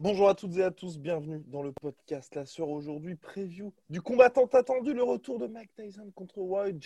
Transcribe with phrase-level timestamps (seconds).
[0.00, 4.00] Bonjour à toutes et à tous, bienvenue dans le podcast La Sœur aujourd'hui, preview du
[4.00, 6.76] combattant attendu, le retour de Mike Tyson contre Wyatt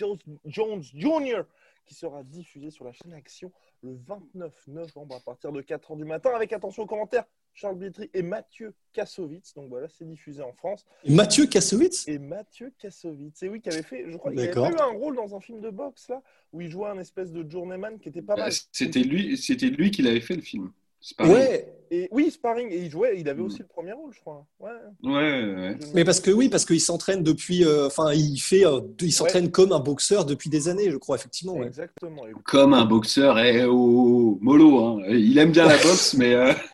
[0.45, 1.41] Jones Jr.
[1.85, 3.51] qui sera diffusé sur la chaîne Action
[3.81, 8.09] le 29 novembre à partir de 4h du matin avec attention aux commentaires Charles Bietri
[8.13, 9.53] et Mathieu Kassovitz.
[9.53, 10.85] Donc voilà, c'est diffusé en France.
[11.03, 12.07] Et Mathieu Kassovitz?
[12.07, 13.33] Et Mathieu Kassovitz.
[13.35, 15.61] C'est oui qui avait fait, je crois, il avait eu un rôle dans un film
[15.61, 18.51] de boxe là, où il jouait un espèce de journeyman qui était pas mal.
[18.71, 20.71] C'était lui, c'était lui qui l'avait fait le film.
[21.19, 21.69] Ouais.
[21.91, 22.71] Et oui, sparring.
[22.71, 24.47] Et il jouait, il avait aussi le premier rôle, je crois.
[24.59, 24.71] Ouais.
[25.03, 27.63] ouais, Mais parce que oui, parce qu'il s'entraîne depuis.
[27.63, 28.65] euh, Enfin, il fait.
[28.65, 31.53] euh, il s'entraîne comme un boxeur depuis des années, je crois, effectivement.
[31.53, 31.67] ouais.
[31.67, 32.23] Exactement.
[32.45, 34.79] Comme un boxeur, eh, oh, mollo.
[34.79, 35.03] Hein.
[35.09, 36.33] Il aime bien la boxe, mais.
[36.33, 36.51] euh,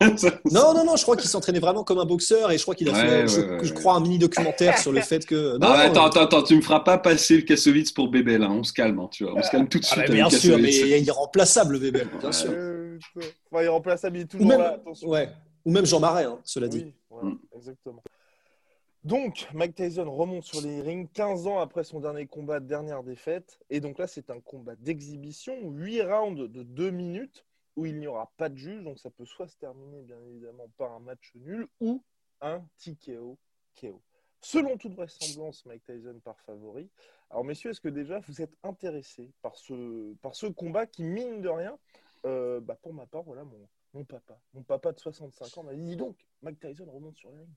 [0.50, 2.88] Non, non, non, je crois qu'il s'entraînait vraiment comme un boxeur et je crois qu'il
[2.88, 5.34] a Ouais, fait, ouais, je, ouais, je crois, un mini documentaire sur le fait que.
[5.58, 8.42] Non, Non, attends, euh, attends, attends, tu me feras pas passer le Kassovitz pour Bébel,
[8.42, 8.52] hein.
[8.58, 10.04] on se calme, hein, tu vois, on se calme tout de ah, suite.
[10.08, 12.79] mais bien sûr, mais il est irremplaçable, le Weber, bien Ouais.
[13.00, 13.22] Sûr.
[13.22, 14.72] Euh, enfin, il est remplaçable, il est Ou toujours même, là.
[14.74, 15.08] Attention.
[15.08, 15.28] ouais.
[15.64, 16.84] Ou même Jean Marais, hein, cela dit.
[16.84, 17.38] Oui, voilà, Mm.
[17.54, 18.02] exactement.
[19.02, 23.58] Donc, Mike Tyson remonte sur les rings 15 ans après son dernier combat, dernière défaite.
[23.70, 28.06] Et donc là, c'est un combat d'exhibition, 8 rounds de 2 minutes, où il n'y
[28.06, 28.82] aura pas de juge.
[28.84, 32.02] Donc ça peut soit se terminer, bien évidemment, par un match nul ou
[32.42, 33.38] un TKO.
[33.80, 34.02] KO.
[34.42, 36.90] Selon toute vraisemblance, Mike Tyson part favori.
[37.30, 41.40] Alors, messieurs, est-ce que déjà vous êtes intéressés par ce, par ce combat qui, mine
[41.40, 41.78] de rien,
[42.26, 45.74] euh, bah, pour ma part, voilà, mon, mon papa, mon papa de 65 ans m'a
[45.74, 47.48] dit, dis donc, Mike Tyson remonte sur les rings.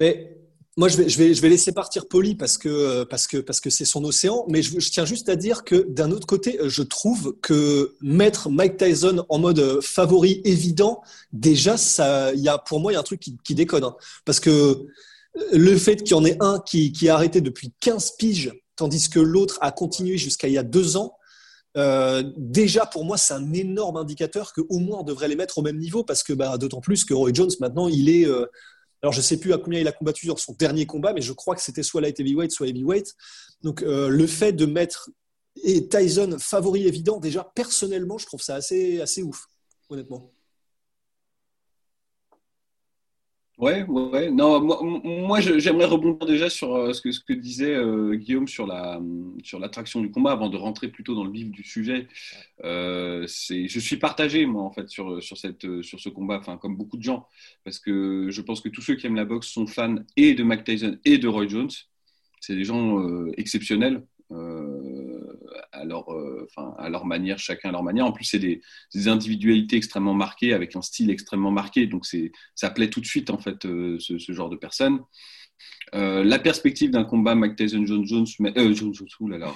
[0.00, 0.38] Mais
[0.76, 3.60] moi, je vais, je vais, je vais laisser partir Poli parce que parce que parce
[3.60, 4.46] que c'est son océan.
[4.48, 8.78] Mais je, tiens juste à dire que d'un autre côté, je trouve que mettre Mike
[8.78, 13.04] Tyson en mode favori évident, déjà, ça, y a pour moi, il y a un
[13.04, 13.84] truc qui, qui déconne.
[13.84, 13.94] hein.
[14.24, 14.86] Parce que
[15.52, 19.10] le fait qu'il y en ait un qui, qui a arrêté depuis 15 piges, tandis
[19.10, 21.16] que l'autre a continué jusqu'à il y a deux ans.
[21.76, 25.58] Euh, déjà pour moi c'est un énorme indicateur que au moins on devrait les mettre
[25.58, 28.46] au même niveau parce que bah, d'autant plus que Roy Jones maintenant il est euh,
[29.02, 31.32] alors, je sais plus à combien il a combattu dans son dernier combat, mais je
[31.32, 33.12] crois que c'était soit light heavyweight, soit heavyweight.
[33.62, 35.10] Donc, euh, le fait de mettre
[35.64, 39.46] et Tyson favori évident, déjà, personnellement, je trouve ça assez, assez ouf,
[39.88, 40.32] honnêtement.
[43.62, 44.28] Ouais, ouais.
[44.32, 49.00] Non, moi, moi, j'aimerais rebondir déjà sur euh, ce que, disait euh, Guillaume sur la,
[49.44, 52.08] sur l'attraction du combat avant de rentrer plutôt dans le vif du sujet.
[52.64, 56.76] Euh, je suis partagé, moi, en fait, sur, sur, cette, sur ce combat, enfin, comme
[56.76, 57.28] beaucoup de gens,
[57.62, 60.42] parce que je pense que tous ceux qui aiment la boxe sont fans et de
[60.42, 61.70] Mike Tyson et de Roy Jones.
[62.40, 63.00] C'est des gens
[63.36, 64.02] exceptionnels.
[65.74, 66.46] Euh,
[66.78, 68.06] à leur, manière, chacun à leur manière.
[68.06, 68.60] En plus, c'est des,
[69.08, 71.86] individualités extrêmement marquées, avec un style extrêmement marqué.
[71.86, 72.06] Donc,
[72.54, 75.00] ça plaît tout de suite, en fait, euh, ce, genre de personnes.
[75.94, 78.92] Euh, la perspective d'un combat Mike Tyson Jones Jones, euh, Jones,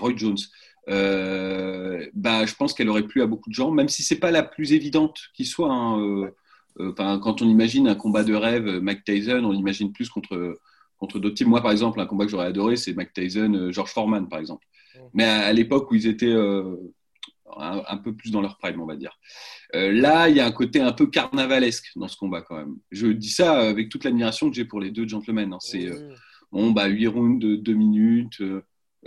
[0.00, 0.38] Roy Jones,
[2.15, 4.43] bah, je pense qu'elle aurait plu à beaucoup de gens, même si c'est pas la
[4.43, 5.72] plus évidente qui soit.
[5.72, 6.31] hein,
[6.99, 10.59] quand on imagine un combat de rêve, Mike Tyson, on l'imagine plus contre
[10.99, 11.49] contre d'autres teams.
[11.49, 14.66] Moi, par exemple, un combat que j'aurais adoré, c'est Mike Tyson, George Foreman, par exemple.
[15.15, 16.77] Mais à, à l'époque où ils étaient euh,
[17.57, 19.19] un, un peu plus dans leur prime, on va dire.
[19.75, 22.77] Euh, là, il y a un côté un peu carnavalesque dans ce combat quand même.
[22.91, 25.53] Je dis ça avec toute l'admiration que j'ai pour les deux gentlemen.
[25.53, 25.59] hein.
[25.61, 26.15] C'est euh,
[26.53, 28.41] bon, bah, 8 rounds de 2 minutes.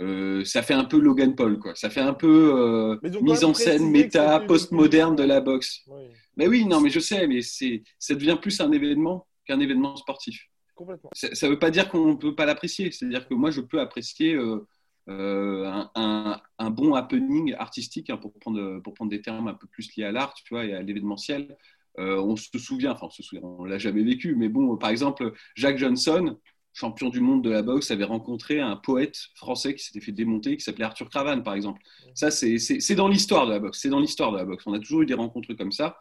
[0.00, 1.74] euh, ça fait un peu Logan Paul, quoi.
[1.74, 5.82] Ça fait un peu euh, mise en scène, méta, post-moderne de la boxe.
[5.88, 6.02] Oui,
[6.36, 9.96] Mais oui, non, mais je sais, mais c'est, ça devient plus un événement qu'un événement
[9.96, 10.46] sportif.
[10.74, 11.10] complètement.
[11.14, 12.90] Ça ne veut pas dire qu'on ne peut pas l'apprécier.
[12.92, 14.66] C'est-à-dire que moi, je peux apprécier euh,
[15.10, 19.66] un, un- un bon happening artistique, hein, pour, prendre, pour prendre des termes un peu
[19.66, 21.56] plus liés à l'art, tu vois, et à l'événementiel.
[21.98, 24.90] Euh, on se souvient, enfin, on se souvient, on l'a jamais vécu, mais bon, par
[24.90, 26.38] exemple, Jack Johnson,
[26.72, 30.56] champion du monde de la boxe, avait rencontré un poète français qui s'était fait démonter,
[30.56, 31.82] qui s'appelait Arthur Cravane, par exemple.
[32.14, 33.80] Ça, c'est dans l'histoire de la boxe.
[33.80, 34.62] C'est dans l'histoire de la boxe.
[34.66, 35.98] On a toujours eu des rencontres comme ça.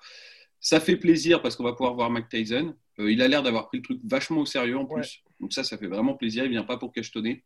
[0.61, 2.75] Ça fait plaisir parce qu'on va pouvoir voir Mike Tyson.
[2.99, 4.99] Euh, il a l'air d'avoir pris le truc vachement au sérieux en plus.
[5.01, 5.31] Ouais.
[5.39, 6.43] Donc ça, ça fait vraiment plaisir.
[6.43, 7.43] Il vient pas pour cachetonner.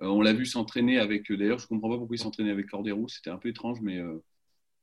[0.00, 1.30] On l'a vu s'entraîner avec.
[1.30, 3.08] D'ailleurs, je ne comprends pas pourquoi il s'entraînait avec Cordero.
[3.08, 4.00] C'était un peu étrange, mais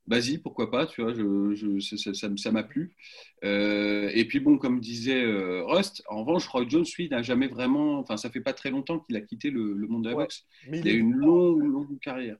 [0.07, 2.95] vas-y, pourquoi pas, tu vois, je, ça m'a plu.
[3.43, 7.47] Euh, et puis bon, comme disait euh, Rust, en revanche, Roy Jones, lui, n'a jamais
[7.47, 10.45] vraiment, enfin, ça fait pas très longtemps qu'il a quitté le, monde de la boxe.
[10.69, 12.37] Mais il, a une longue, longue carrière.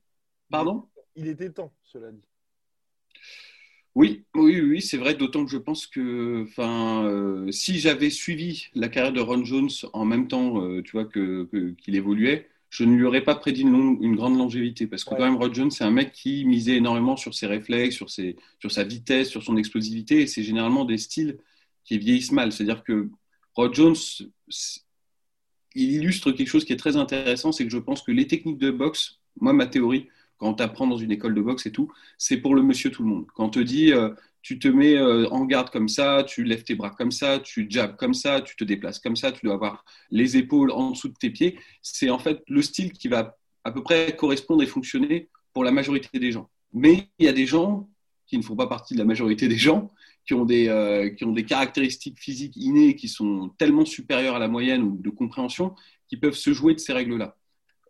[0.49, 0.87] Pardon?
[1.15, 2.23] Il était temps, cela dit.
[3.95, 8.67] Oui, oui, oui, c'est vrai, d'autant que je pense que, enfin, euh, si j'avais suivi
[8.75, 12.95] la carrière de Ron Jones en même temps, tu vois, que, qu'il évoluait, je ne
[12.95, 15.91] lui aurais pas prédit une, grande longévité parce que quand même Rod Jones c'est un
[15.91, 20.21] mec qui misait énormément sur ses réflexes, sur, ses, sur sa vitesse, sur son explosivité
[20.21, 21.37] et c'est généralement des styles
[21.85, 22.51] qui vieillissent mal.
[22.51, 23.09] C'est-à-dire que
[23.55, 23.95] Rod Jones,
[25.75, 28.57] il illustre quelque chose qui est très intéressant, c'est que je pense que les techniques
[28.57, 31.91] de boxe, moi ma théorie, quand tu apprends dans une école de boxe et tout,
[32.17, 33.25] c'est pour le monsieur tout le monde.
[33.33, 34.09] Quand on te dit euh,
[34.47, 37.67] tu te mets euh, en garde comme ça, tu lèves tes bras comme ça, tu
[37.69, 41.09] jabs comme ça, tu te déplaces comme ça, tu dois avoir les épaules en dessous
[41.09, 41.59] de tes pieds.
[41.81, 43.35] C'est en fait le style qui va
[43.65, 46.49] à peu près correspondre et fonctionner pour la majorité des gens.
[46.71, 47.89] Mais il y a des gens
[48.25, 49.91] qui ne font pas partie de la majorité des gens,
[50.25, 54.39] qui ont des, euh, qui ont des caractéristiques physiques innées qui sont tellement supérieures à
[54.39, 55.75] la moyenne ou de compréhension,
[56.07, 57.35] qui peuvent se jouer de ces règles-là.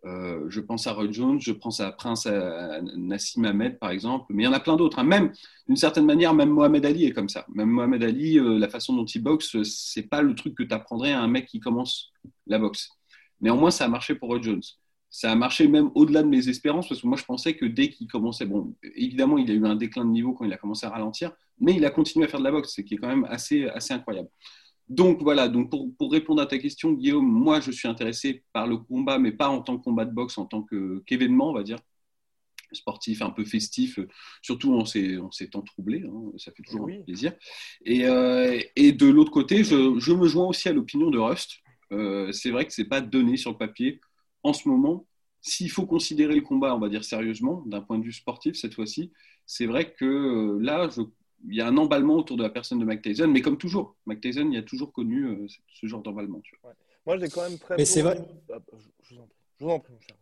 [0.04, 4.26] Euh, je pense à Roy Jones, je pense à Prince à Nassim Ahmed, par exemple,
[4.30, 4.98] mais il y en a plein d'autres.
[4.98, 5.04] Hein.
[5.04, 5.32] Même,
[5.66, 7.44] d'une certaine manière, même Mohamed Ali est comme ça.
[7.54, 10.74] Même Mohamed Ali, euh, la façon dont il boxe, c'est pas le truc que tu
[10.74, 12.12] apprendrais à un mec qui commence
[12.46, 12.90] la boxe.
[13.40, 14.62] Néanmoins, ça a marché pour Roy Jones.
[15.10, 17.88] Ça a marché même au-delà de mes espérances, parce que moi, je pensais que dès
[17.88, 20.86] qu'il commençait, bon, évidemment, il a eu un déclin de niveau quand il a commencé
[20.86, 23.08] à ralentir, mais il a continué à faire de la boxe, ce qui est quand
[23.08, 24.28] même assez, assez incroyable.
[24.88, 28.78] Donc voilà, donc pour, répondre à ta question, Guillaume, moi je suis intéressé par le
[28.78, 30.64] combat, mais pas en tant que combat de boxe, en tant
[31.06, 31.78] qu'événement, on va dire,
[32.72, 33.98] sportif, un peu festif,
[34.42, 35.18] surtout en ces,
[35.50, 37.32] temps troublés, hein, ça fait toujours plaisir.
[37.86, 41.58] Euh, et, de l'autre côté, je, me joins aussi à l'opinion de Rust.
[41.92, 44.00] Euh, c'est vrai que ce n'est pas donné sur le papier
[44.42, 45.06] en ce moment.
[45.40, 48.74] S'il faut considérer le combat, on va dire sérieusement, d'un point de vue sportif cette
[48.74, 49.12] fois-ci,
[49.46, 51.02] c'est vrai que euh, là, je
[51.46, 53.96] il y a un emballement autour de la personne de Mike Tyson, mais comme toujours,
[54.06, 56.40] Mike Tyson, il a toujours connu euh, ce genre d'emballement.
[57.06, 57.76] Moi, j'ai quand même très.
[57.76, 58.20] Mais c'est vrai.
[58.52, 58.58] Ah,
[59.02, 59.14] je
[59.60, 60.16] vous en prie, mon cher.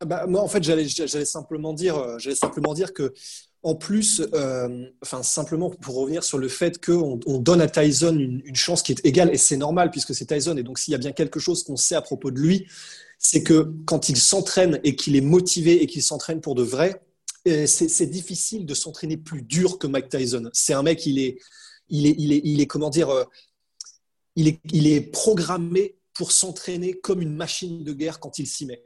[0.00, 3.14] Ah bah, moi, en fait, j'allais simplement dire, euh, j'allais simplement dire que,
[3.62, 8.14] en plus, euh, enfin, simplement pour revenir sur le fait qu'on on donne à Tyson
[8.14, 10.92] une, une, chance qui est égale, et c'est normal puisque c'est Tyson, et donc s'il
[10.92, 12.66] y a bien quelque chose qu'on sait à propos de lui,
[13.18, 17.00] c'est que quand il s'entraîne et qu'il est motivé et qu'il s'entraîne pour de vrai,
[17.66, 20.50] c'est difficile de s'entraîner plus dur que Mike Tyson.
[20.52, 21.38] C'est un mec, il est,
[21.88, 23.24] il est, il est, comment dire, euh,
[24.34, 28.66] il est, il est programmé pour s'entraîner comme une machine de guerre quand il s'y
[28.66, 28.82] met.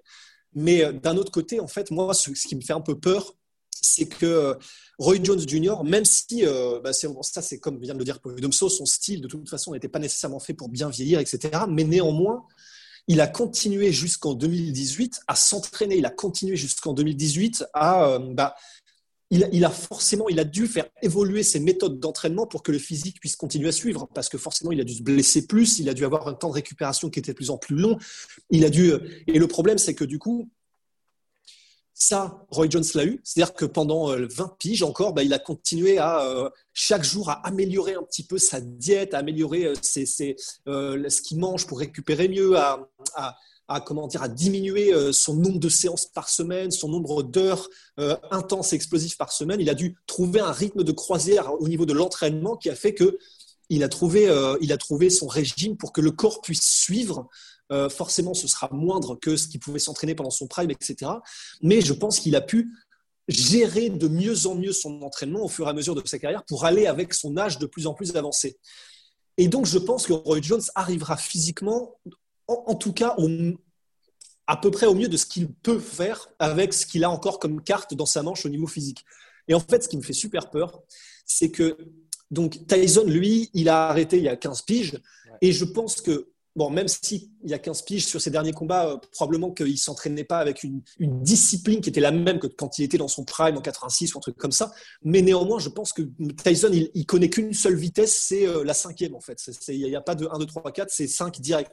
[0.54, 3.34] Mais euh, d'un autre côté, en fait, moi, ce, qui me fait un peu peur,
[3.70, 4.54] c'est que euh,
[4.98, 6.44] Roy Jones Jr., même si,
[6.82, 9.88] bah, ça c'est comme vient de le dire Domso, son style de toute façon n'était
[9.88, 11.64] pas nécessairement fait pour bien vieillir, etc.
[11.66, 12.46] Mais néanmoins,
[13.10, 15.96] il a continué jusqu'en 2018 à s'entraîner.
[15.96, 18.08] Il a continué jusqu'en 2018 à.
[18.08, 18.54] Euh, bah,
[19.30, 23.20] il, a forcément, il a dû faire évoluer ses méthodes d'entraînement pour que le physique
[23.20, 25.94] puisse continuer à suivre, parce que forcément, il a dû se blesser plus, il a
[25.94, 27.96] dû avoir un temps de récupération qui était de plus en plus long.
[28.50, 28.92] Il a dû,
[29.28, 30.48] et le problème, c'est que du coup,
[32.02, 33.20] ça, Roy Jones l'a eu.
[33.22, 37.28] C'est-à-dire que pendant 20 euh, piges encore, bah, il a continué à euh, chaque jour
[37.28, 42.28] à améliorer un petit peu sa diète, à améliorer euh, ce qu'il mange pour récupérer
[42.28, 42.88] mieux, à,
[43.84, 47.68] comment dire, à diminuer son nombre de séances par semaine, son nombre d'heures
[48.32, 49.60] intenses et explosives par semaine.
[49.60, 52.94] Il a dû trouver un rythme de croisière au niveau de l'entraînement qui a fait
[52.94, 53.18] que
[53.68, 54.28] il a trouvé,
[54.60, 57.28] il a trouvé son régime pour que le corps puisse suivre
[57.72, 61.10] euh, forcément ce sera moindre que ce qu'il pouvait s'entraîner pendant son prime, etc.
[61.62, 62.72] Mais je pense qu'il a pu
[63.28, 66.44] gérer de mieux en mieux son entraînement au fur et à mesure de sa carrière
[66.44, 68.58] pour aller avec son âge de plus en plus avancé.
[69.36, 71.96] Et donc je pense que Roy Jones arrivera physiquement,
[72.48, 73.16] en, tout cas
[74.46, 77.38] à peu près au mieux de ce qu'il peut faire avec ce qu'il a encore
[77.38, 79.04] comme carte dans sa manche au niveau physique.
[79.46, 80.82] Et en fait, ce qui me fait super peur,
[81.24, 81.78] c'est que
[82.30, 84.98] donc Tyson, lui, il a arrêté il y a 15 piges,
[85.40, 88.88] et je pense que Bon, même s'il y a 15 piges sur ses derniers combats,
[88.88, 92.78] euh, probablement qu'il ne s'entraînait pas avec une, discipline qui était la même que quand
[92.78, 94.72] il était dans son prime en 86 ou un truc comme ça.
[95.02, 96.02] Mais néanmoins, je pense que
[96.42, 99.40] Tyson, il, il connaît qu'une seule vitesse, c'est euh, la cinquième en fait.
[99.68, 101.72] Il n'y a pas de 1, 2, 3, 4, c'est 5 direct.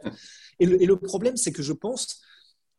[0.60, 2.20] Et le, problème, c'est que je pense,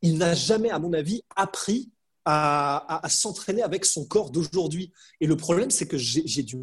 [0.02, 1.90] il n'a jamais, à mon avis, appris
[2.25, 4.93] à, s'entraîner avec son corps d'aujourd'hui.
[5.21, 6.57] Et le problème, c'est que j'ai du,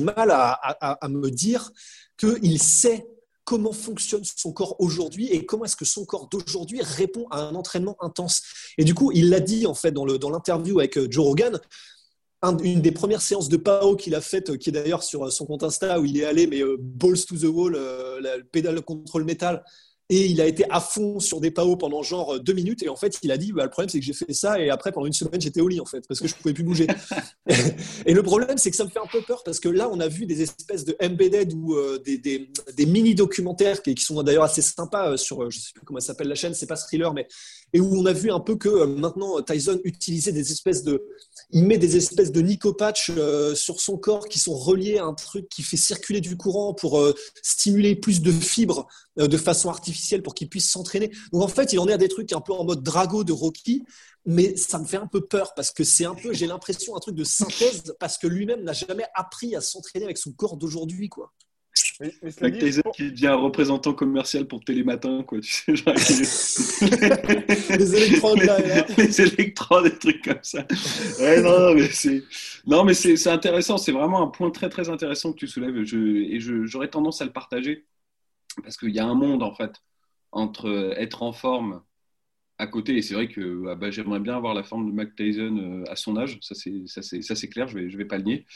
[0.00, 1.72] mal à me dire
[2.16, 3.06] qu'il sait
[3.48, 7.54] comment fonctionne son corps aujourd'hui et comment est-ce que son corps d'aujourd'hui répond à un
[7.54, 8.42] entraînement intense.
[8.76, 11.58] Et du coup, il l'a dit en fait dans l'interview avec euh, Joe Rogan.
[12.62, 15.30] une des premières séances de PAO qu'il a faites, euh, qui est d'ailleurs sur euh,
[15.30, 17.78] son compte Insta où il est allé, mais balls to the wall,
[18.52, 19.64] pédale contre le métal,
[20.10, 22.82] et il a été à fond sur des PAO pendant genre deux minutes.
[22.82, 24.58] Et en fait, il a dit bah, le problème, c'est que j'ai fait ça.
[24.60, 26.64] Et après, pendant une semaine, j'étais au lit, en fait, parce que je pouvais plus
[26.64, 26.86] bouger.
[28.06, 30.00] et le problème, c'est que ça me fait un peu peur parce que là, on
[30.00, 34.22] a vu des espèces de embedded ou euh, des, des, des mini-documentaires qui, qui, sont
[34.22, 36.76] d'ailleurs assez sympas euh, sur, euh, je sais plus comment s'appelle la chaîne, c'est pas
[36.76, 37.26] thriller, mais
[37.72, 41.04] et où on a vu un peu que maintenant Tyson utilisait des espèces de,
[41.50, 43.12] il met des espèces de nicopatch
[43.54, 47.02] sur son corps qui sont reliés à un truc qui fait circuler du courant pour
[47.42, 51.10] stimuler plus de fibres de façon artificielle pour qu'il puisse s'entraîner.
[51.32, 53.32] Donc en fait, il en est à des trucs un peu en mode Drago de
[53.32, 53.84] Rocky,
[54.24, 57.00] mais ça me fait un peu peur parce que c'est un peu, j'ai l'impression, un
[57.00, 61.08] truc de synthèse parce que lui-même n'a jamais appris à s'entraîner avec son corps d'aujourd'hui,
[61.08, 61.32] quoi.
[62.00, 65.94] Mais, mais dit, qui devient un représentant commercial pour Télématin, quoi, tu sais, genre,
[67.76, 68.86] les électrodes, là, là.
[68.96, 70.64] les électrodes, des trucs comme ça.
[71.18, 72.22] Ouais, non, mais c'est,
[72.66, 75.82] non, mais c'est, c'est intéressant, c'est vraiment un point très, très intéressant que tu soulèves,
[75.82, 77.84] je, et j'aurais tendance à le partager,
[78.62, 79.82] parce qu'il y a un monde, en fait,
[80.30, 81.82] entre être en forme
[82.58, 82.96] à côté.
[82.96, 85.90] Et c'est vrai que ah bah, j'aimerais bien avoir la forme de Mac Tyson euh,
[85.90, 88.46] à son âge, ça c'est clair, je ne vais, je vais pas le nier.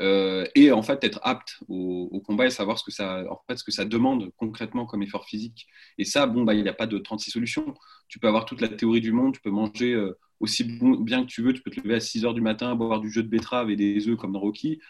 [0.00, 3.58] Euh, et en fait, être apte au, combat et savoir ce que, ça, en fait,
[3.58, 5.66] ce que ça demande concrètement comme effort physique.
[5.98, 7.74] Et ça, bon, bah, il n'y a pas de 36 solutions.
[8.08, 11.28] Tu peux avoir toute la théorie du monde, tu peux manger euh, aussi bien que
[11.28, 13.28] tu veux, tu peux te lever à 6 heures du matin, boire du jus de
[13.28, 14.80] betterave et des œufs comme dans Rocky.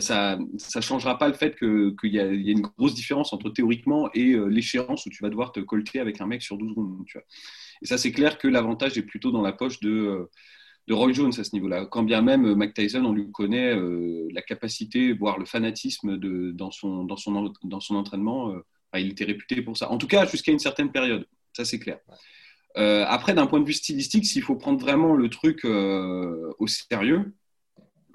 [0.00, 4.10] Ça ne changera pas le fait qu'il y, y, a une grosse différence entre théoriquement
[4.14, 7.04] et l'échéance où tu vas devoir te colter avec un mec sur 12 secondes.
[7.06, 7.26] Tu vois.
[7.82, 10.30] Et ça, c'est clair que l'avantage est plutôt dans la poche de, euh,
[10.88, 11.86] de Roy Jones à ce niveau-là.
[11.86, 16.16] Quand bien même euh, Mike Tyson, on lui connaît euh, la capacité, voire le fanatisme
[16.16, 18.54] de, dans, son, dans, son, dans son entraînement.
[18.94, 19.90] il était réputé pour ça.
[19.90, 21.26] En tout cas, jusqu'à une certaine période.
[21.52, 21.98] Ça, c'est clair.
[22.74, 27.32] après, d'un point de vue stylistique, s'il faut prendre vraiment le truc au sérieux,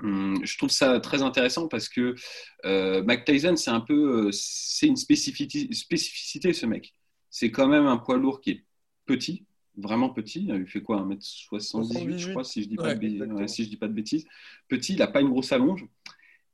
[0.01, 2.15] je trouve ça très intéressant parce que
[2.63, 6.93] Mike Tyson, c'est un peu, c'est une spécificité, spécificité, ce mec.
[7.29, 8.63] C'est quand même un poids lourd qui est
[9.05, 9.45] petit,
[9.77, 10.47] vraiment petit.
[10.47, 13.87] Il fait quoi 1m78, je crois, si je dis pas, de, si je dis pas
[13.87, 14.25] de bêtises.
[14.67, 15.85] Petit, il n'a pas une grosse allonge.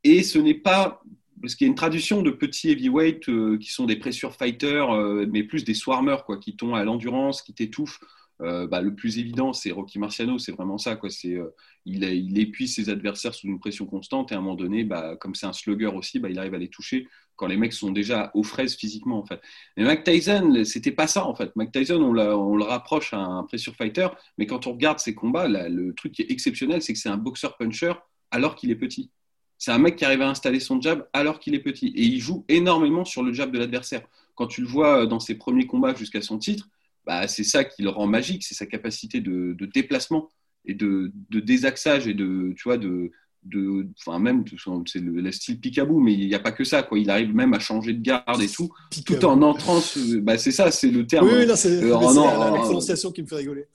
[0.03, 1.01] Et ce n'est pas.
[1.41, 4.89] Parce qu'il y a une tradition de petits heavyweight euh, qui sont des pressure fighters,
[4.91, 7.99] euh, mais plus des swarmers, quoi, qui tombent à l'endurance, qui t'étouffent.
[8.41, 10.95] Euh, bah, le plus évident, c'est Rocky Marciano, c'est vraiment ça.
[10.95, 11.09] Quoi.
[11.09, 11.37] C'est,
[11.85, 15.15] il, il, épuise ses adversaires sous une pression constante et à un moment donné, bah,
[15.15, 17.91] comme c'est un slugger aussi, bah, il arrive à les toucher quand les mecs sont
[17.91, 19.41] déjà aux fraises physiquement en fait.
[19.77, 21.55] Mais Mike Tyson, c'était pas ça en fait.
[21.55, 25.47] Mike Tyson, on, le rapproche à un pressure fighter, mais quand on regarde ses combats,
[25.47, 27.93] le truc qui est exceptionnel, c'est que c'est un boxeur puncher
[28.31, 29.11] alors qu'il est petit.
[29.57, 31.87] C'est un mec qui arrive à installer son jab alors qu'il est petit.
[31.95, 34.01] Et il joue énormément sur le jab de l'adversaire.
[34.35, 36.67] Quand tu le vois dans ses premiers combats jusqu'à son titre,
[37.05, 40.31] bah, c'est ça qui le rend magique, c'est sa capacité de, déplacement
[40.65, 43.11] et de, de, désaxage et de, tu vois, de,
[43.45, 44.43] de, enfin même
[44.87, 46.97] c'est le, style Picaboo, mais il n'y a pas que ça, quoi.
[46.97, 48.71] Il arrive même à changer de garde et tout,
[49.05, 49.79] tout en entrant.
[50.21, 51.27] Bah, c'est ça, c'est le terme.
[51.27, 53.67] Oui, c'est euh, la, prononciation qui me fait rigoler.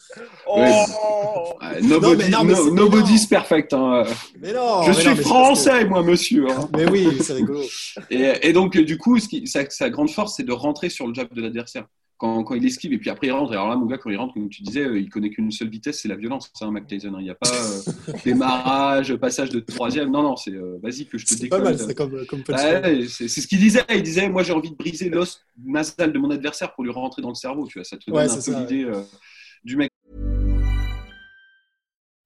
[0.48, 0.60] Oh
[1.82, 3.72] nobody's perfect.
[3.72, 4.04] Hein.
[4.40, 6.50] Mais non, je suis français, moi, monsieur.
[6.50, 6.68] Hein.
[6.76, 7.62] Mais oui, c'est rigolo.
[8.10, 11.06] Et, et, donc, du coup, ce qui, sa, sa grande force, c'est de rentrer sur
[11.06, 11.86] le jab de l'adversaire
[12.20, 13.52] quand, quand, il esquive et puis après il rentre.
[13.52, 15.70] Alors là, mon gars, quand il rentre, comme tu disais, euh, il connaît qu'une seule
[15.70, 17.14] vitesse, c'est la violence, hein, Mac Tyson.
[17.14, 17.20] Hein.
[17.20, 20.10] Il n'y a pas euh, démarrage, passage de troisième.
[20.10, 21.48] Non, non, c'est euh, vas-y que je te décolle.
[21.48, 23.80] C'est pas mal, c'est comme, comme C'est ce qu'il disait.
[23.88, 27.22] Il disait, moi, j'ai envie de briser l'os nasal de mon adversaire pour lui rentrer
[27.22, 27.66] dans le cerveau.
[27.66, 28.92] Tu vois, ça te donne un peu l'idée
[29.64, 29.90] du mec.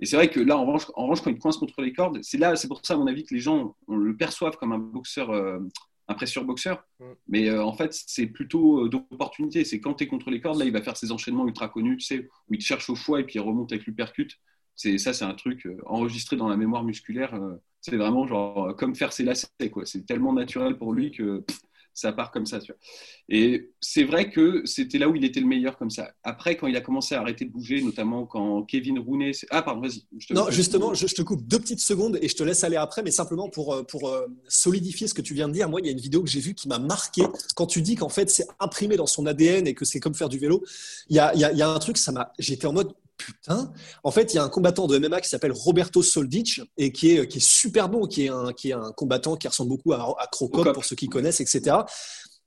[0.00, 2.18] Et c'est vrai que là, en revanche, en revanche, quand il coince contre les cordes,
[2.22, 4.72] c'est là, c'est pour ça, à mon avis, que les gens on le perçoivent comme
[4.72, 5.58] un boxeur, euh,
[6.08, 6.84] un pressure boxeur.
[7.00, 7.04] Mm.
[7.28, 9.64] Mais euh, en fait, c'est plutôt euh, d'opportunité.
[9.64, 11.98] C'est quand tu es contre les cordes, là, il va faire ses enchaînements ultra connus,
[11.98, 14.28] tu sais, où il te cherche au foie et puis il remonte avec l'uppercut.
[14.74, 17.38] C'est ça, c'est un truc enregistré dans la mémoire musculaire.
[17.82, 19.84] c'est vraiment genre comme faire ses lacets, quoi.
[19.84, 21.44] C'est tellement naturel pour lui que
[21.94, 22.58] ça part comme ça.
[22.60, 22.78] Tu vois.
[23.28, 26.12] Et c'est vrai que c'était là où il était le meilleur comme ça.
[26.22, 29.32] Après, quand il a commencé à arrêter de bouger, notamment quand Kevin Rooney.
[29.50, 30.04] Ah, pardon, vas-y.
[30.34, 33.10] Non, justement, je, te coupe deux petites secondes et je te laisse aller après, mais
[33.10, 35.68] simplement pour, euh, pour euh, solidifier ce que tu viens de dire.
[35.68, 37.22] Moi, il y a une vidéo que j'ai vue qui m'a marqué.
[37.54, 40.28] Quand tu dis qu'en fait, c'est imprimé dans son ADN et que c'est comme faire
[40.28, 40.62] du vélo,
[41.08, 42.32] il y a, il y a, un truc, ça m'a.
[42.38, 42.92] J'étais en mode
[43.26, 43.72] putain.
[44.02, 47.12] En fait, il y a un combattant de MMA qui s'appelle Roberto Soldic et qui
[47.12, 49.92] est, qui est super bon, qui est, un, qui est un combattant qui ressemble beaucoup
[49.92, 51.76] à, à Crocop pour ceux qui connaissent, etc.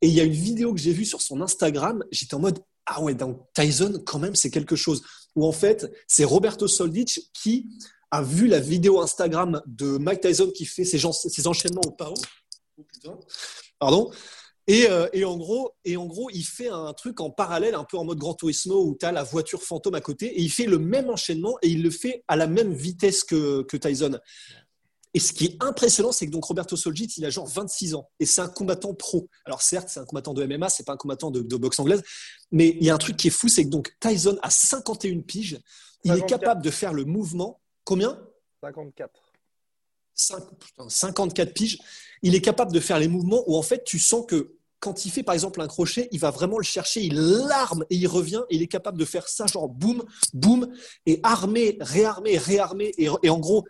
[0.02, 2.04] Et il y a une vidéo que j'ai vue sur son Instagram.
[2.12, 5.02] J'étais en mode ah ouais, donc Tyson quand même c'est quelque chose.
[5.36, 7.68] Où en fait c'est Roberto Soldic qui
[8.12, 12.16] a vu la vidéo Instagram de Mike Tyson qui fait ses, ses enchaînements au paro.
[12.78, 13.18] Oh, putain.
[13.80, 14.12] Pardon.
[14.70, 17.98] Euh, et, en gros, et en gros, il fait un truc en parallèle, un peu
[17.98, 20.66] en mode Grand Turismo, où tu as la voiture fantôme à côté, et il fait
[20.66, 24.20] le même enchaînement, et il le fait à la même vitesse que, que Tyson.
[25.14, 28.10] Et ce qui est impressionnant, c'est que donc Roberto Solgit, il a genre 26 ans,
[28.20, 29.30] et c'est un combattant pro.
[29.46, 32.04] Alors certes, c'est un combattant de MMA, c'est pas un combattant de, boxe anglaise,
[32.52, 35.22] mais il y a un truc qui est fou, c'est que donc Tyson a 51
[35.22, 35.60] piges,
[36.04, 37.62] il est capable de faire le mouvement.
[37.84, 38.20] Combien?
[38.62, 39.25] 54.
[40.16, 41.80] 54 piges,
[42.22, 45.12] il est capable de faire les mouvements où en fait tu sens que quand il
[45.12, 48.42] fait par exemple un crochet, il va vraiment le chercher, il l'arme et il revient
[48.50, 50.04] il est capable de faire ça genre boum,
[50.34, 50.72] boum,
[51.06, 53.66] et armer, réarmer, réarmer et, en gros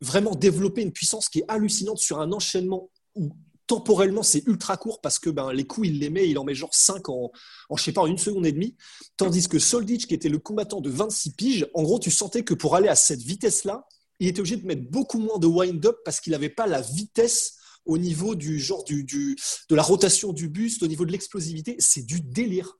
[0.00, 3.30] vraiment développer une puissance qui est hallucinante sur un enchaînement où
[3.66, 6.54] temporellement c'est ultra court parce que ben, les coups il les met, il en met
[6.54, 7.30] genre 5 en,
[7.68, 8.76] en je sais pas, une seconde et demie.
[9.16, 12.54] Tandis que Soldic, qui était le combattant de 26 piges, en gros tu sentais que
[12.54, 13.86] pour aller à cette vitesse-là,
[14.20, 17.58] il était obligé de mettre beaucoup moins de wind-up parce qu'il n'avait pas la vitesse
[17.84, 19.36] au niveau du genre du, du,
[19.70, 21.76] de la rotation du buste, au niveau de l'explosivité.
[21.78, 22.78] C'est du délire.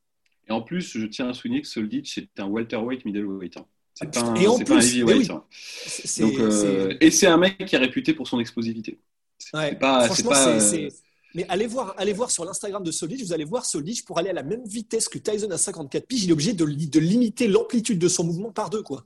[0.49, 3.57] Et en plus, je tiens à souligner que Soldic c'est un welterweight middleweight.
[3.57, 3.67] Hein.
[3.95, 5.31] C'est pas, un, et en pas un heavyweight.
[5.31, 5.45] Hein.
[6.21, 8.99] Euh, et c'est un mec qui est réputé pour son explosivité.
[9.55, 9.75] Ouais.
[9.77, 10.89] Pas, Franchement, c'est.
[11.35, 14.31] Mais allez voir, allez voir sur l'Instagram de Soldic, vous allez voir Soldic pour aller
[14.31, 17.47] à la même vitesse que Tyson à 54 piges, il est obligé de, de limiter
[17.47, 19.05] l'amplitude de son mouvement par deux, quoi.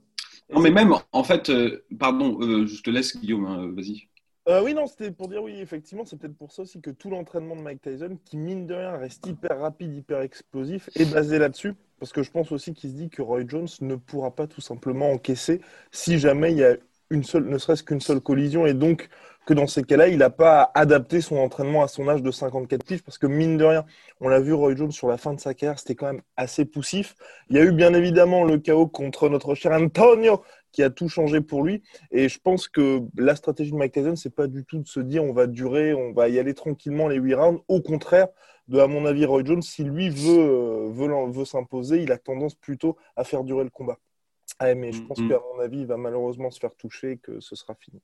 [0.53, 4.07] Non, mais même, en fait, euh, pardon, euh, je te laisse, Guillaume, hein, vas-y.
[4.47, 7.09] Euh, oui, non, c'était pour dire oui, effectivement, c'est peut-être pour ça aussi que tout
[7.09, 11.37] l'entraînement de Mike Tyson, qui mine de rien reste hyper rapide, hyper explosif, est basé
[11.37, 11.75] là-dessus.
[11.99, 14.61] Parce que je pense aussi qu'il se dit que Roy Jones ne pourra pas tout
[14.61, 16.75] simplement encaisser si jamais il y a
[17.11, 18.65] une seule, ne serait-ce qu'une seule collision.
[18.65, 19.09] Et donc,
[19.45, 22.85] que dans ces cas-là, il n'a pas adapté son entraînement à son âge de 54
[22.85, 23.85] piges, parce que mine de rien,
[24.19, 26.65] on l'a vu Roy Jones sur la fin de sa carrière, c'était quand même assez
[26.65, 27.15] poussif.
[27.49, 31.09] Il y a eu bien évidemment le chaos contre notre cher Antonio, qui a tout
[31.09, 31.81] changé pour lui.
[32.11, 34.99] Et je pense que la stratégie de Mike Tyson, c'est pas du tout de se
[34.99, 37.61] dire on va durer, on va y aller tranquillement les 8 rounds.
[37.67, 38.27] Au contraire,
[38.67, 42.17] de, à mon avis, Roy Jones, si lui veut, euh, veut, veut s'imposer, il a
[42.17, 43.97] tendance plutôt à faire durer le combat.
[44.59, 45.29] Ah, mais je pense mm-hmm.
[45.29, 47.99] qu'à mon avis, il va malheureusement se faire toucher et que ce sera fini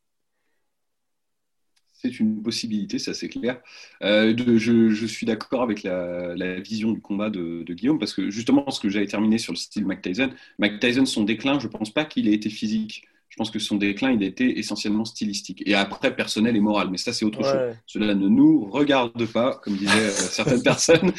[2.01, 3.59] c'est une possibilité, ça c'est clair.
[4.03, 8.79] Euh, je, suis d'accord avec la, vision du combat de, Guillaume, parce que justement, ce
[8.79, 10.29] que j'avais terminé sur le style Mike Tyson,
[10.59, 13.03] Mike Tyson, son déclin, je ne pense pas qu'il ait été physique.
[13.29, 15.61] Je pense que son déclin, il a été essentiellement stylistique.
[15.65, 16.89] Et après, personnel et moral.
[16.89, 17.75] Mais ça, c'est autre chose.
[17.85, 21.11] Cela ne nous regarde pas, comme disaient euh, certaines personnes.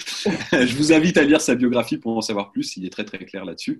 [0.52, 2.76] je vous invite à lire sa biographie pour en savoir plus.
[2.76, 3.78] Il est très, très clair là-dessus.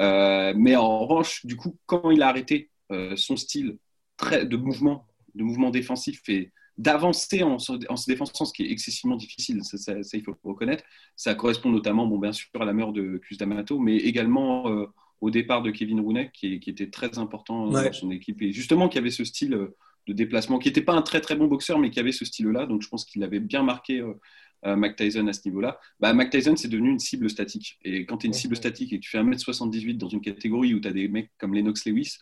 [0.00, 2.70] Euh, mais en revanche, du coup, quand il a arrêté
[3.16, 3.76] son style
[4.16, 5.06] très, de mouvement
[5.38, 10.22] de mouvement défensif et d'avancer en, se défendant, ce qui est excessivement difficile, ça, il
[10.22, 10.84] faut le reconnaître.
[11.16, 14.86] Ça correspond notamment, bon, bien sûr, à la mort de Cus D'Amato, mais également euh,
[15.20, 18.98] au départ de Kevin Rooney, qui, était très important dans son équipe, et justement qui
[18.98, 21.90] avait ce style euh, de déplacement, qui n'était pas un très très bon boxeur, mais
[21.90, 25.32] qui avait ce style-là, donc je pense qu'il avait bien marqué euh, Mac Tyson à
[25.32, 25.80] ce niveau-là.
[25.98, 28.92] Bah, Mac Tyson, c'est devenu une cible statique, et quand tu es une cible statique
[28.92, 31.86] et que tu fais 1m78 dans une catégorie où tu as des mecs comme Lennox
[31.86, 32.18] Lewis,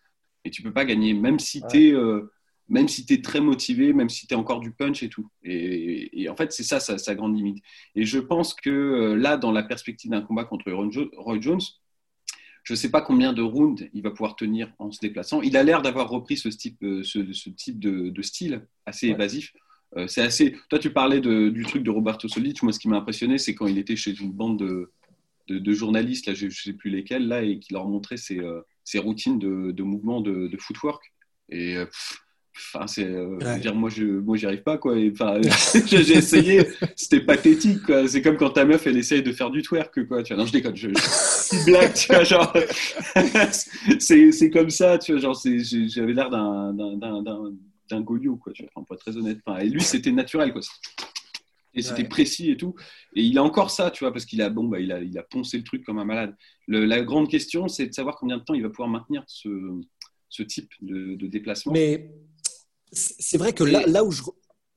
[0.46, 1.94] et tu peux pas gagner, même si tu es
[2.68, 5.28] même si tu es très motivé, même si tu es encore du punch et tout.
[5.42, 7.62] Et, en fait, c'est ça sa, grande limite.
[7.94, 11.60] Et je pense que euh, là, dans la perspective d'un combat contre Roy Jones,
[12.64, 15.40] je ne sais pas combien de rounds il va pouvoir tenir en se déplaçant.
[15.42, 19.52] Il a l'air d'avoir repris ce type, euh, ce, type de, style assez évasif.
[19.96, 20.56] Euh, c'est assez.
[20.68, 22.62] Toi, tu parlais du truc de Roberto Solic.
[22.64, 26.34] Moi, ce qui m'a impressionné, c'est quand il était chez une bande de, journalistes, là,
[26.34, 28.40] je ne sais plus lesquels, là, et qui leur montrait ses,
[28.98, 31.12] routines de, mouvement de, footwork.
[31.48, 31.76] Et
[32.58, 34.96] Enfin, c'est euh, dire moi je moi j'y arrive pas quoi.
[35.12, 35.40] Enfin,
[35.86, 36.66] j'ai essayé,
[36.96, 38.08] c'était pathétique quoi.
[38.08, 40.22] C'est comme quand ta meuf elle essaye de faire du twerk quoi.
[40.22, 42.52] Tu vois, non je déconne, je, je blague, tu vois genre
[43.98, 45.40] c'est c'est comme ça, tu vois genre
[45.88, 47.52] j'avais l'air d'un d'un
[47.90, 48.52] d'un goliot quoi.
[48.54, 49.38] Tu vois, enfin, pas très honnête.
[49.44, 50.62] Enfin, et lui c'était naturel quoi.
[51.74, 52.74] Et c'était précis et tout.
[53.14, 55.18] Et il a encore ça, tu vois, parce qu'il a, bon, bah, il a, il
[55.18, 56.34] a poncé le truc comme un malade.
[56.68, 59.50] la grande question, c'est de savoir combien de temps il va pouvoir maintenir ce,
[60.28, 61.72] ce type de, de déplacement.
[61.72, 62.10] Mais
[62.92, 64.22] c'est vrai que là, là où je.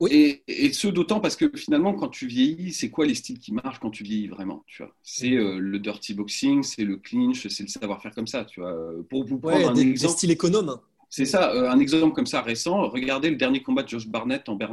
[0.00, 0.42] Oui.
[0.48, 3.80] Et, ce d'autant parce que finalement, quand tu vieillis, c'est quoi les styles qui marchent
[3.80, 4.94] quand tu vieillis vraiment tu vois?
[5.02, 8.44] C'est euh, le dirty boxing, c'est le clinch, c'est le savoir-faire comme ça.
[8.46, 8.74] Tu vois
[9.10, 10.78] Pour vous prendre un des, styles économes.
[11.10, 12.88] C'est ça, euh, un exemple comme ça récent.
[12.88, 14.72] Regardez le dernier combat de Josh Barnett en bare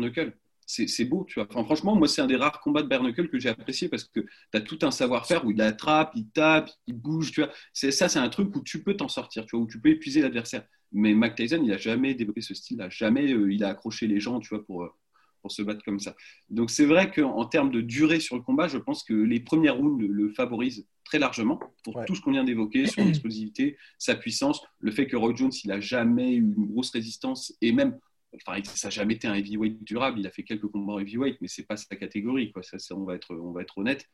[0.67, 1.47] c'est beau, tu vois.
[1.49, 4.19] Enfin, franchement, moi, c'est un des rares combats de Bernacle que j'ai apprécié parce que
[4.19, 7.51] tu as tout un savoir-faire où il attrape, il tape, il bouge, tu vois.
[7.73, 10.21] Ça, c'est un truc où tu peux t'en sortir, tu vois, où tu peux épuiser
[10.21, 10.63] l'adversaire.
[10.91, 12.89] Mais Mac Tyson, il n'a jamais développé ce style, là.
[12.89, 14.89] jamais euh, il a accroché les gens, tu vois, pour, euh,
[15.41, 16.15] pour se battre comme ça.
[16.49, 19.77] Donc, c'est vrai qu'en termes de durée sur le combat, je pense que les premières
[19.77, 24.61] rounds le, favorisent très largement pour tout ce qu'on vient d'évoquer, son explosivité, sa puissance,
[24.79, 27.97] le fait que Roy Jones, il n'a jamais eu une grosse résistance et même
[28.35, 30.19] Enfin, ça n'a jamais été un heavyweight durable.
[30.19, 32.51] Il a fait quelques combats en heavyweight, mais c'est pas sa catégorie.
[32.51, 32.61] Quoi.
[32.63, 34.07] Ça, on, va être, on va être honnête.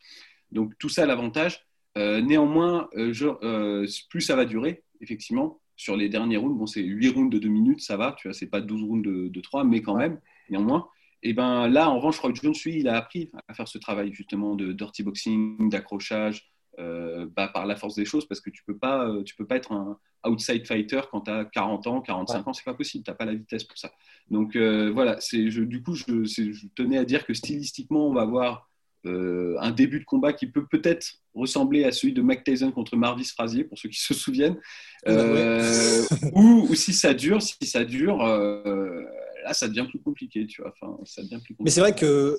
[0.52, 1.66] Donc, tout ça, l'avantage.
[1.98, 6.82] Euh, néanmoins, euh, euh, plus ça va durer, effectivement, sur les derniers rounds, bon, c'est
[6.82, 9.42] 8 rounds de 2 minutes, ça va, tu vois, c'est pas 12 rounds de, de
[9.42, 10.88] 3, mais quand même, néanmoins.
[11.22, 14.12] Et ben là, en revanche, Roy Jones, lui, il a appris à faire ce travail
[14.14, 18.64] justement de dirty boxing, d'accrochage, euh, bah, par la force des choses parce que tu
[18.66, 22.02] peux pas, euh, tu peux pas être un outside fighter quand tu as 40 ans,
[22.02, 23.92] 45 ans, c'est pas possible, tu n'as pas la vitesse pour ça.
[24.32, 28.22] Donc euh, voilà, c'est, du coup, je, je, tenais à dire que stylistiquement, on va
[28.22, 28.70] avoir
[29.06, 33.26] un début de combat qui peut peut-être ressembler à celui de Mike Tyson contre Marvis
[33.26, 34.58] Frazier, pour ceux qui se souviennent.
[35.06, 40.74] ou, ou, si ça dure, si ça dure, là, ça devient plus compliqué, tu vois.
[40.80, 41.64] Enfin, ça devient plus compliqué.
[41.64, 42.38] Mais c'est vrai que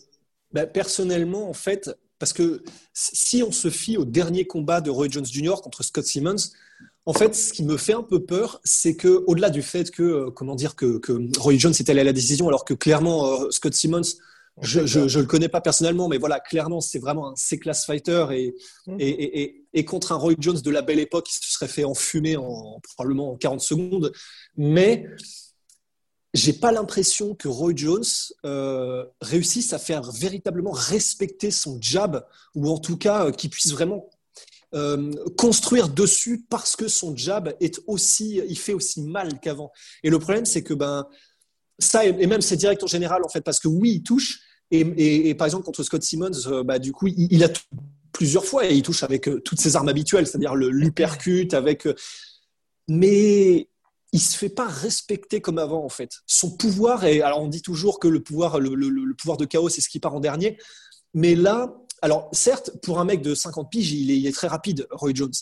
[0.52, 5.08] bah, personnellement, en fait, parce que si on se fie au dernier combat de Roy
[5.10, 5.56] Jones Jr.
[5.62, 6.36] contre Scott Simmons,
[7.06, 10.02] en fait, ce qui me fait un peu peur, c'est que, au-delà du fait que,
[10.02, 11.00] euh, comment dire, que,
[11.38, 14.02] Roy Jones est allé à la décision, alors que clairement euh, Scott Simmons,
[14.62, 18.26] je, ne le connais pas personnellement, mais voilà, clairement, c'est vraiment un C-class fighter
[18.86, 18.96] mmh.
[19.00, 21.84] et, et, et, contre un Roy Jones de la belle époque, il se serait fait
[21.84, 24.12] enfumer en probablement en 40 secondes.
[24.56, 25.06] Mais
[26.34, 28.04] j'ai pas l'impression que Roy Jones
[28.44, 33.70] euh, réussisse à faire véritablement respecter son jab, ou en tout cas euh, qu'il puisse
[33.70, 34.10] vraiment
[34.74, 39.70] euh, construire dessus parce que son jab est aussi, il fait aussi mal qu'avant.
[40.02, 41.06] Et le problème, c'est que ben
[41.78, 44.40] ça et même c'est direct en général en fait, parce que oui, il touche.
[44.72, 47.48] Et, par exemple contre Scott Simmons, bah, du coup, il, il, a
[48.10, 51.86] plusieurs fois et il touche avec toutes ses armes habituelles, c'est-à-dire l'uppercut, avec.
[52.88, 53.68] mais
[54.14, 56.20] il se fait pas respecter comme avant en fait.
[56.24, 59.80] Son pouvoir est, alors on dit toujours que le pouvoir, le, pouvoir de chaos, c'est
[59.80, 60.56] ce qui part en dernier,
[61.14, 65.10] mais là, alors certes, pour un mec de 50 piges, il est, très rapide, Roy
[65.14, 65.32] Jones,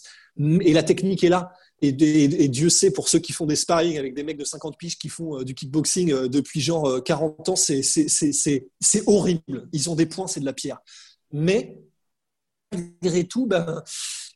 [0.62, 1.52] et la technique est là.
[1.82, 4.96] Et, Dieu sait, pour ceux qui font des sparring avec des mecs de 50 piges
[4.96, 9.68] qui font euh, du kickboxing euh, depuis genre 40 euh, ans, c'est horrible.
[9.72, 10.78] Ils ont des points, c'est de la pierre.
[11.32, 11.82] Mais
[12.72, 13.82] malgré tout, ben,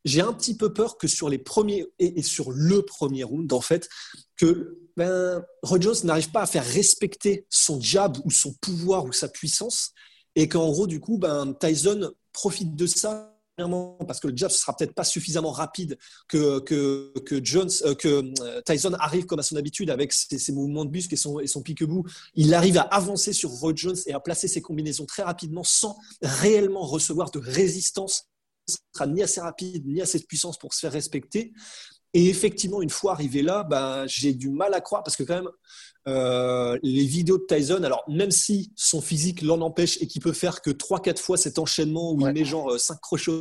[0.07, 3.61] j'ai un petit peu peur que sur les premiers et, sur le premier round, en
[3.61, 3.89] fait,
[4.37, 5.45] que ben,
[5.79, 9.93] Jones n'arrive pas à faire respecter son jab ou son pouvoir ou sa puissance,
[10.37, 13.33] et qu'en gros, du coup, ben, Tyson profite de ça
[14.07, 16.63] parce que le jab ne sera peut-être pas suffisamment rapide que,
[17.43, 21.15] Jones, euh, que euh, Tyson arrive comme à son habitude avec ses, mouvements de busque
[21.15, 22.05] et son, et son pique-bout.
[22.35, 25.97] Il arrive à avancer sur Roy Jones et à placer ses combinaisons très rapidement sans
[26.21, 28.29] réellement recevoir de résistance
[28.67, 31.53] sera ni assez rapide, ni assez de puissance pour se faire respecter.
[32.15, 35.35] Et effectivement, une fois arrivé là, ben, j'ai du mal à croire parce que quand
[35.35, 35.51] même,
[36.09, 40.33] euh, les vidéos de Tyson, alors même si son physique l'en empêche et qu'il peut
[40.33, 43.33] faire que 3-4 fois cet enchaînement où il met genre 5 euh, crochets,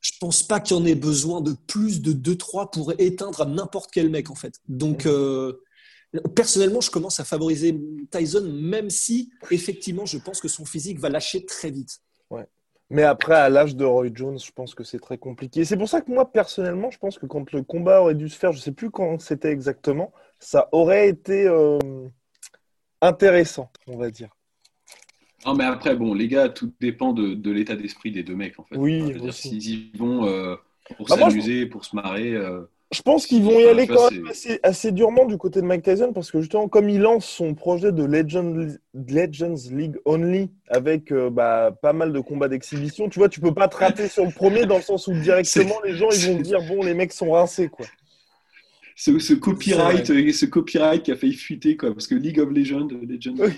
[0.00, 3.90] je pense pas qu'il y en ait besoin de plus de 2-3 pour éteindre n'importe
[3.92, 4.54] quel mec en fait.
[4.68, 5.52] Donc, euh,
[6.34, 7.78] personnellement, je commence à favoriser
[8.10, 12.00] Tyson, même si effectivement, je pense que son physique va lâcher très vite.
[12.90, 15.64] Mais après, à l'âge de Roy Jones, je pense que c'est très compliqué.
[15.64, 18.38] C'est pour ça que moi, personnellement, je pense que quand le combat aurait dû se
[18.38, 21.78] faire, je ne sais plus quand c'était exactement, ça aurait été euh,
[23.02, 24.30] intéressant, on va dire.
[25.44, 28.64] Non, mais après, bon, les gars, tout dépend de, l'état d'esprit des deux mecs, en
[28.64, 28.76] fait.
[28.76, 30.56] Oui, s'ils y vont euh,
[30.96, 32.32] pour bah, s'amuser, pour se marrer.
[32.32, 34.30] Euh, je pense qu'ils vont y aller quand même
[34.62, 37.92] assez, durement du côté de Mike Tyson parce que justement, comme il lance son projet
[37.92, 38.70] de Legends
[39.70, 43.68] League Only avec euh, bah, pas mal de combats d'exhibition, tu vois, tu peux pas
[43.68, 46.60] te rater sur le premier dans le sens où directement les gens ils vont dire
[46.66, 47.84] bon, les mecs sont rincés quoi.
[48.96, 53.36] Ce, copyright, ce copyright qui a failli fuiter quoi, parce que League of Legends, Legends
[53.38, 53.50] euh,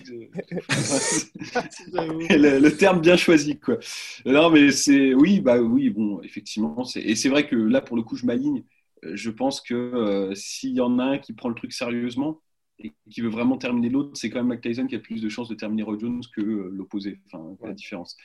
[2.36, 3.78] le, le, terme bien choisi quoi.
[4.26, 8.02] Non mais c'est oui bah oui bon effectivement et c'est vrai que là pour le
[8.02, 11.48] coup je m'aligne euh, je pense que euh, s'il y en a un qui prend
[11.48, 12.40] le truc sérieusement
[12.78, 15.28] et qui veut vraiment terminer l'autre, c'est quand même Mike Tyson qui a plus de
[15.28, 18.16] chances de terminer Roy Jones que euh, l'opposé, enfin, la différence.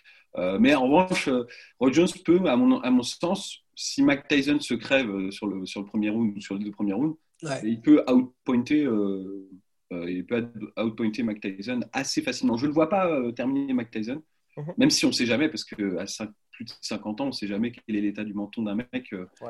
[0.59, 1.29] mais en revanche,
[1.79, 5.65] Roy Jones peut, à mon, à mon sens, si Mike Tyson se crève sur le,
[5.65, 7.17] sur le premier round ou sur les deux premiers rounds,
[7.63, 8.87] il peut outpointer.
[9.91, 12.55] il peut outpointer Mike Tyson assez facilement.
[12.55, 14.21] Je ne le vois pas terminer Mike Tyson,
[14.55, 14.73] mhm.
[14.77, 16.05] même si on ne sait jamais, parce qu'à
[16.55, 18.87] plus de 50 ans, on ne sait jamais quel est l'état du menton d'un mec.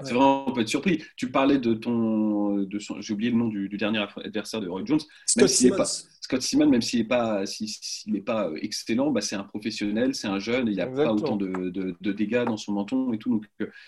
[0.04, 1.04] C'est vraiment, on peut être surpris.
[1.16, 2.58] Tu parlais de ton.
[2.58, 5.00] De J'ai oublié le nom du, dernier adversaire de Roy Jones.
[5.26, 5.78] Scott Simmons.
[5.78, 10.40] Pas, Scott même s'il n'est pas, s'il pas excellent, bah, c'est un professionnel, c'est un
[10.40, 13.30] jeune, il n'a pas autant de, de, dégâts dans son menton et tout.
[13.30, 13.46] Donc,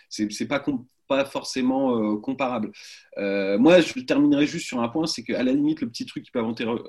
[0.10, 0.60] c'est pas
[1.08, 2.72] pas forcément euh, comparable.
[3.18, 6.26] Euh, moi, je terminerai juste sur un point, c'est qu'à la limite, le petit truc
[6.26, 6.44] qui peut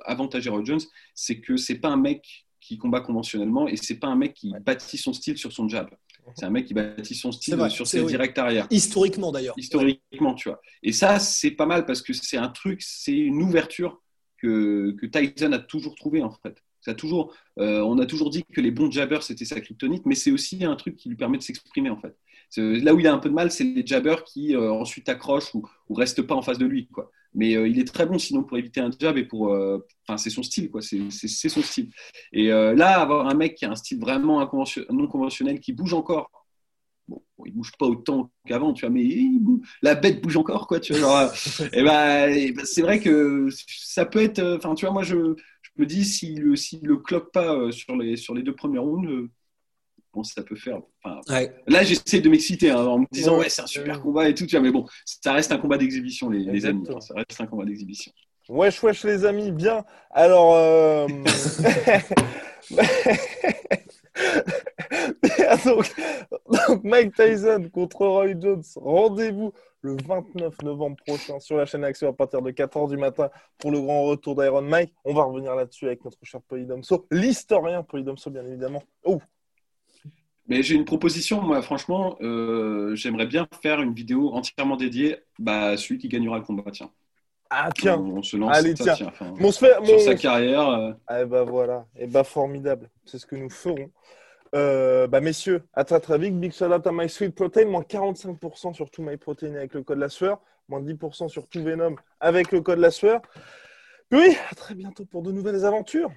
[0.05, 0.81] avantager Roy Jones,
[1.14, 4.53] c'est que c'est pas un mec qui combat conventionnellement et c'est pas un mec qui
[4.61, 5.88] bâtit son style sur son jab.
[6.37, 8.67] C'est un mec qui bâtit son style sur ses directs arrière.
[8.71, 9.55] Historiquement d'ailleurs.
[9.57, 10.61] Historiquement, tu vois.
[10.83, 14.01] Et ça, c'est pas mal parce que c'est un truc, c'est une ouverture
[14.38, 16.62] que, que Tyson a toujours trouvé en fait.
[16.81, 20.07] Ça a toujours, euh, on a toujours dit que les bons jabbers c'était sa kryptonite,
[20.07, 22.17] mais c'est aussi un truc qui lui permet de s'exprimer en fait.
[22.57, 25.55] Là où il a un peu de mal, c'est les jabbers qui euh, ensuite accrochent
[25.55, 26.87] ou, ou, restent pas en face de lui.
[26.87, 27.11] Quoi.
[27.35, 29.53] Mais euh, il est très bon sinon pour éviter un jab et pour.
[29.53, 30.81] Euh, enfin, c'est son style, quoi.
[30.83, 31.91] C'est son style.
[32.33, 34.41] Et là, avoir un mec qui a un style vraiment
[34.91, 36.31] non conventionnel, qui bouge encore.
[37.07, 39.09] Bon, il bouge pas autant qu'avant, tu vois, mais
[39.81, 40.79] la bête bouge encore, quoi.
[40.79, 41.33] Tu vois,
[41.73, 44.43] et ben, ben, c'est vrai que ça peut être.
[44.57, 45.37] Enfin, tu vois, moi, je,
[45.77, 49.29] me dis s'il ne le cloque pas sur les, sur les deux premiers rounds
[50.23, 50.81] ça peut faire.
[51.66, 54.47] Là, j'essaie de m'exciter hein, en me disant, ouais, c'est un super combat et tout,
[54.61, 56.87] mais bon, ça reste un combat d'exhibition, les, amis.
[57.01, 58.12] Ça reste un combat d'exhibition.
[58.49, 59.85] Wesh, wesh, les amis, bien.
[60.11, 61.07] Alors, euh,
[65.64, 65.94] donc,
[66.85, 72.12] Mike Tyson contre Roy Jones, rendez-vous le 29 novembre prochain sur la chaîne Action à
[72.12, 74.92] partir de 4h du matin pour le grand retour d'Iron Mike.
[75.05, 78.83] On va revenir là-dessus avec notre cher Polydomso, l'historien Polydomso, bien évidemment.
[79.05, 79.21] Oh,
[80.49, 85.69] mais j'ai une proposition, moi, franchement, euh, j'aimerais bien faire une vidéo entièrement dédiée bah,
[85.69, 86.71] à celui qui gagnera le combat.
[86.73, 86.91] Tiens.
[87.51, 87.99] Ah, tiens.
[87.99, 88.95] On, se lance Allez, tiens.
[88.95, 90.69] sur sa carrière.
[90.69, 90.93] Euh.
[91.07, 91.87] Ah, bah voilà.
[91.97, 92.89] Et bah, formidable.
[93.05, 93.91] C'est ce que nous ferons.
[94.55, 96.39] Euh, bah, messieurs, à très très vite.
[96.39, 97.67] Big shout out à My Sweet Protein.
[97.67, 100.41] Moins 45% sur tout My Protein avec le code la sueur.
[100.69, 103.21] Moins 10% sur tout Venom avec le code la sueur.
[104.13, 106.11] Oui, à très bientôt pour de nouvelles aventures.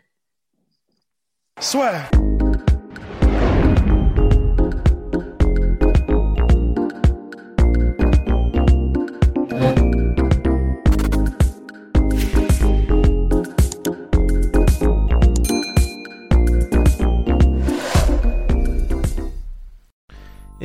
[1.59, 2.09] Soit.